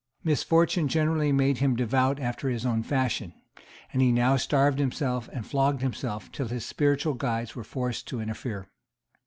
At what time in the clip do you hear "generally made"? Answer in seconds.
0.87-1.59